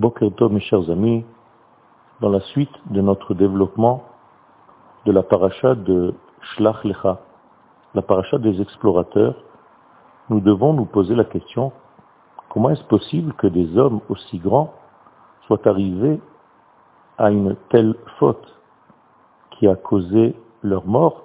[0.00, 1.26] Boker Tov, mes chers amis,
[2.22, 4.02] dans la suite de notre développement
[5.04, 7.20] de la paracha de Shlach Lecha,
[7.92, 9.34] la paracha des explorateurs,
[10.30, 11.70] nous devons nous poser la question,
[12.48, 14.72] comment est-ce possible que des hommes aussi grands
[15.46, 16.18] soient arrivés
[17.18, 18.58] à une telle faute
[19.50, 21.24] qui a causé leur mort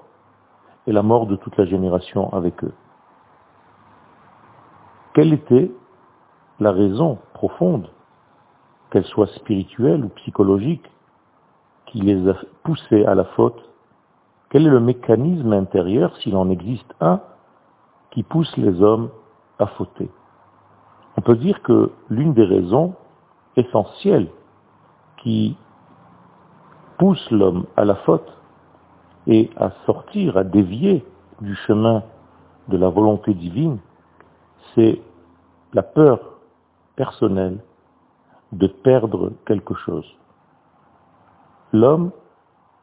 [0.85, 2.73] et la mort de toute la génération avec eux?
[5.13, 5.71] Quelle était
[6.59, 7.87] la raison profonde,
[8.89, 10.89] qu'elle soit spirituelle ou psychologique,
[11.87, 13.61] qui les a poussés à la faute
[14.49, 17.19] Quel est le mécanisme intérieur, s'il en existe un,
[18.11, 19.09] qui pousse les hommes
[19.59, 20.09] à fauter?
[21.17, 22.93] On peut dire que l'une des raisons
[23.55, 24.27] essentielles
[25.17, 25.57] qui
[26.97, 28.31] pousse l'homme à la faute
[29.27, 31.05] et à sortir, à dévier
[31.41, 32.03] du chemin
[32.67, 33.79] de la volonté divine,
[34.73, 35.01] c'est
[35.73, 36.19] la peur
[36.95, 37.59] personnelle
[38.51, 40.05] de perdre quelque chose.
[41.73, 42.11] L'homme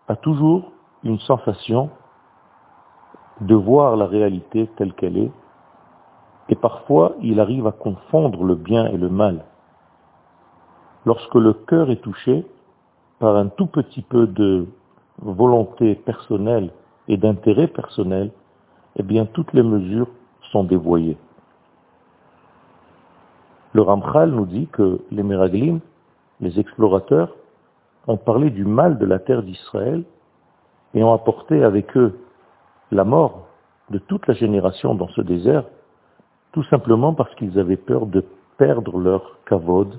[0.09, 0.73] a toujours
[1.05, 1.91] une sensation
[3.41, 5.33] de voir la réalité telle qu'elle est,
[6.49, 9.45] et parfois il arrive à confondre le bien et le mal.
[11.07, 12.47] Lorsque le cœur est touché
[13.19, 14.67] par un tout petit peu de
[15.21, 16.71] volonté personnelle
[17.09, 18.31] et d'intérêt personnel,
[18.97, 20.09] eh bien toutes les mesures
[20.51, 21.17] sont dévoyées.
[23.75, 25.81] Le Ramchal nous dit que les Meraglim,
[26.41, 27.35] les explorateurs,
[28.07, 30.05] ont parlé du mal de la terre d'Israël
[30.95, 32.19] et ont apporté avec eux
[32.91, 33.47] la mort
[33.91, 35.65] de toute la génération dans ce désert,
[36.53, 38.25] tout simplement parce qu'ils avaient peur de
[38.59, 39.99] perdre leur kavod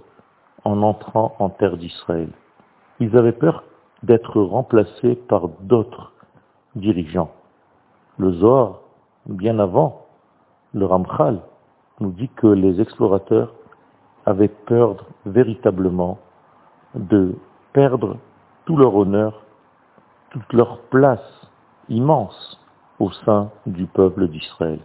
[0.64, 2.30] en entrant en terre d'Israël.
[3.00, 3.64] Ils avaient peur
[4.04, 6.12] d'être remplacés par d'autres
[6.76, 7.32] dirigeants.
[8.18, 8.82] Le Zohar,
[9.26, 10.06] bien avant,
[10.74, 11.40] le Ramchal,
[12.00, 13.54] nous dit que les explorateurs
[14.26, 16.20] avaient peur véritablement
[16.96, 17.36] de
[17.74, 18.18] perdre
[18.66, 19.42] tout leur honneur,
[20.32, 21.50] toute leur place
[21.90, 22.60] immense
[23.00, 24.80] au sein du peuple d'Israël.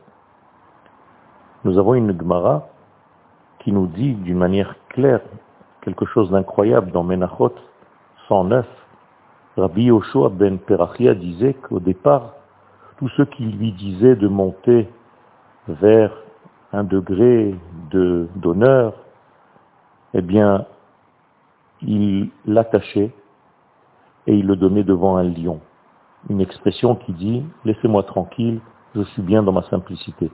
[1.64, 2.68] Nous avons une Gemara
[3.60, 5.20] qui nous dit d'une manière claire
[5.82, 7.54] quelque chose d'incroyable dans Menachot
[8.28, 8.66] 109.
[9.56, 12.34] Rabbi Yoshua ben Perachia disait qu'au départ,
[12.98, 14.88] tous ceux qui lui disaient de monter
[15.66, 16.12] vers
[16.72, 17.54] un degré
[17.90, 18.94] d'honneur,
[20.14, 20.66] eh bien,
[21.82, 23.12] il l'attachait
[24.26, 25.60] et il le donnait devant un lion.
[26.28, 28.60] Une expression qui dit «laissez-moi tranquille,
[28.94, 30.30] je suis bien dans ma simplicité».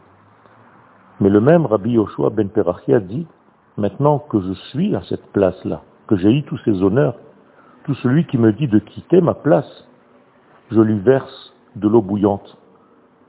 [1.20, 3.26] Mais le même Rabbi Yoshua ben Perachia dit
[3.76, 7.16] «maintenant que je suis à cette place-là, que j'ai eu tous ces honneurs,
[7.84, 9.86] tout celui qui me dit de quitter ma place,
[10.70, 12.56] je lui verse de l'eau bouillante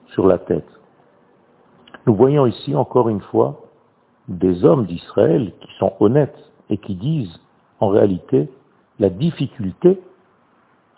[0.07, 0.69] sur la tête.
[2.07, 3.64] Nous voyons ici encore une fois
[4.27, 6.37] des hommes d'Israël qui sont honnêtes
[6.69, 7.39] et qui disent
[7.79, 8.49] en réalité
[8.99, 10.01] la difficulté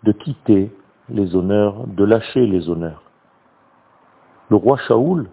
[0.04, 0.72] de quitter
[1.10, 3.04] les honneurs, de lâcher les honneurs.
[4.50, 5.30] Le roi Shaoul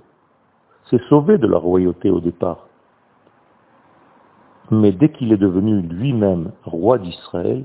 [0.91, 2.67] s'est sauvé de la royauté au départ.
[4.71, 7.65] Mais dès qu'il est devenu lui-même roi d'Israël,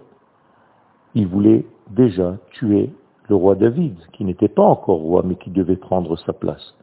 [1.15, 2.91] il voulait déjà tuer
[3.29, 6.75] le roi David, qui n'était pas encore roi, mais qui devait prendre sa place.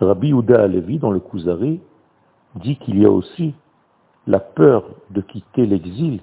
[0.00, 1.80] Rabbi Ouda Alevi, dans le Kuzari,
[2.56, 3.54] dit qu'il y a aussi
[4.26, 6.20] la peur de quitter l'exil,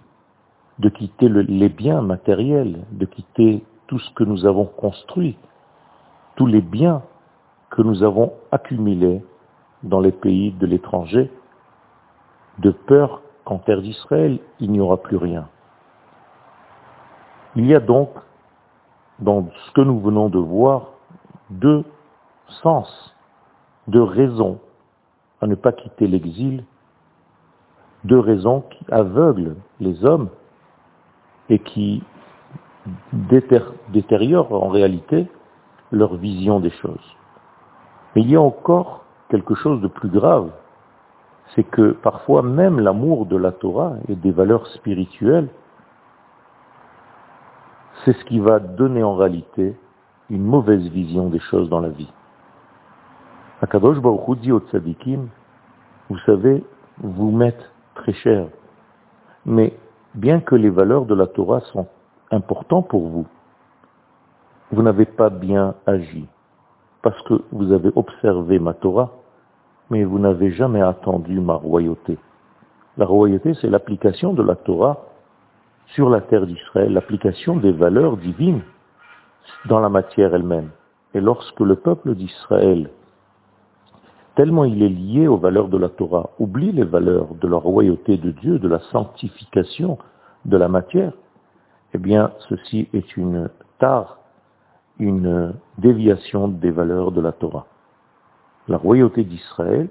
[0.80, 5.38] de quitter les biens matériels, de quitter tout ce que nous avons construit,
[6.36, 7.04] tous les biens
[7.70, 9.24] que nous avons accumulés
[9.84, 11.32] dans les pays de l'étranger,
[12.60, 15.48] de peur qu'en terre d'Israël, il n'y aura plus rien.
[17.56, 18.10] Il y a donc,
[19.20, 20.90] dans ce que nous venons de voir,
[21.50, 21.84] deux
[22.64, 23.16] sens,
[23.88, 24.60] deux raisons
[25.44, 26.64] à ne pas quitter l'exil,
[28.04, 30.30] deux raisons qui aveuglent les hommes
[31.50, 32.04] et qui
[33.14, 35.28] détériorent en réalité
[35.92, 37.16] leur vision des choses.
[38.16, 40.50] Mais il y a encore quelque chose de plus grave,
[41.56, 45.50] c'est que parfois même l'amour de la Torah et des valeurs spirituelles
[48.04, 49.76] c'est ce qui va donner en réalité
[50.30, 52.12] une mauvaise vision des choses dans la vie.
[53.62, 54.02] Baruch
[56.10, 56.64] vous savez,
[56.98, 58.48] vous m'êtes très cher,
[59.46, 59.74] mais
[60.16, 61.88] bien que les valeurs de la Torah sont
[62.32, 63.28] importantes pour vous,
[64.72, 66.28] vous n'avez pas bien agi,
[67.02, 69.12] parce que vous avez observé ma Torah,
[69.90, 72.18] mais vous n'avez jamais attendu ma royauté.
[72.98, 75.06] La royauté, c'est l'application de la Torah
[75.88, 78.62] sur la terre d'Israël l'application des valeurs divines
[79.66, 80.70] dans la matière elle-même.
[81.14, 82.90] Et lorsque le peuple d'Israël
[84.36, 88.18] tellement il est lié aux valeurs de la Torah, oublie les valeurs de la royauté
[88.18, 89.98] de Dieu, de la sanctification
[90.46, 91.14] de la matière,
[91.94, 93.50] eh bien, ceci est une
[93.80, 94.20] tare,
[95.00, 97.68] une déviation des valeurs de la Torah.
[98.68, 99.90] La royauté d'Israël,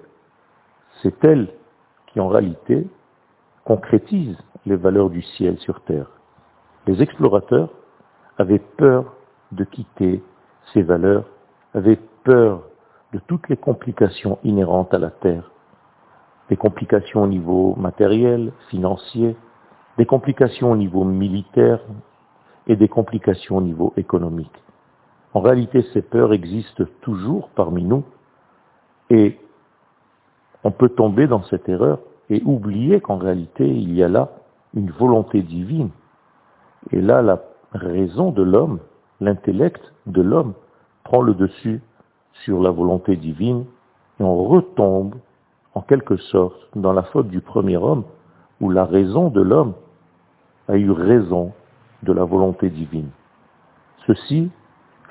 [1.03, 1.49] c'est elle
[2.09, 2.87] qui en réalité
[3.65, 4.37] concrétise
[4.67, 6.11] les valeurs du ciel sur terre.
[6.87, 7.71] Les explorateurs
[8.38, 9.15] avaient peur
[9.53, 10.23] de quitter
[10.73, 11.25] ces valeurs,
[11.75, 12.62] avaient peur
[13.12, 15.50] de toutes les complications inhérentes à la terre,
[16.49, 19.37] des complications au niveau matériel, financier,
[19.99, 21.81] des complications au niveau militaire
[22.67, 24.53] et des complications au niveau économique.
[25.35, 28.05] En réalité, ces peurs existent toujours parmi nous
[29.11, 29.38] et
[30.64, 31.99] on peut tomber dans cette erreur
[32.31, 34.31] et oublier qu'en réalité, il y a là
[34.75, 35.91] une volonté divine.
[36.91, 37.43] Et là, la
[37.73, 38.79] raison de l'homme,
[39.20, 40.55] l'intellect de l'homme,
[41.05, 41.82] prend le dessus
[42.44, 43.64] sur la volonté divine
[44.20, 45.14] et on retombe
[45.75, 48.05] en quelque sorte dans la faute du premier homme
[48.61, 49.75] où la raison de l'homme
[50.69, 51.52] a eu raison
[52.02, 53.11] de la volonté divine.
[54.06, 54.50] Ceci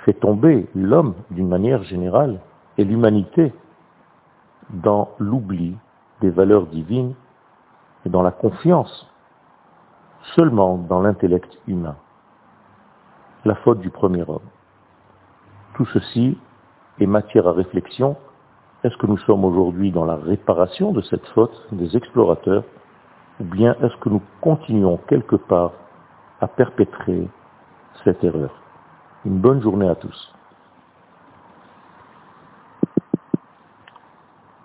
[0.05, 2.39] fait tomber l'homme d'une manière générale
[2.77, 3.53] et l'humanité
[4.69, 5.75] dans l'oubli
[6.21, 7.13] des valeurs divines
[8.05, 9.07] et dans la confiance
[10.35, 11.95] seulement dans l'intellect humain.
[13.45, 14.39] La faute du premier homme.
[15.75, 16.37] Tout ceci
[16.99, 18.15] est matière à réflexion.
[18.83, 22.63] Est-ce que nous sommes aujourd'hui dans la réparation de cette faute des explorateurs
[23.39, 25.71] ou bien est-ce que nous continuons quelque part
[26.41, 27.27] à perpétrer
[28.03, 28.51] cette erreur?
[29.25, 30.33] Une bonne journée à tous.